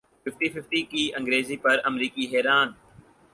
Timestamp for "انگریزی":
1.17-1.57